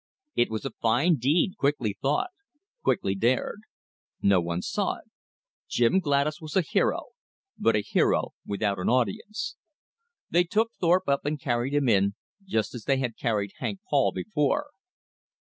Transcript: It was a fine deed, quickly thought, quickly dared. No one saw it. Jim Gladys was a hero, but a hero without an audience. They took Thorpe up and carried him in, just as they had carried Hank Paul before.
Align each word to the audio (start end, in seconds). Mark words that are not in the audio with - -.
It 0.33 0.49
was 0.49 0.65
a 0.65 0.71
fine 0.71 1.17
deed, 1.17 1.57
quickly 1.59 1.95
thought, 2.01 2.31
quickly 2.83 3.13
dared. 3.13 3.59
No 4.19 4.41
one 4.41 4.63
saw 4.63 4.95
it. 4.95 5.03
Jim 5.67 5.99
Gladys 5.99 6.41
was 6.41 6.55
a 6.55 6.61
hero, 6.63 7.09
but 7.55 7.75
a 7.75 7.81
hero 7.81 8.29
without 8.43 8.79
an 8.79 8.89
audience. 8.89 9.57
They 10.27 10.43
took 10.43 10.71
Thorpe 10.79 11.07
up 11.07 11.23
and 11.23 11.39
carried 11.39 11.75
him 11.75 11.87
in, 11.87 12.15
just 12.43 12.73
as 12.73 12.85
they 12.85 12.97
had 12.97 13.15
carried 13.15 13.51
Hank 13.59 13.81
Paul 13.91 14.11
before. 14.11 14.71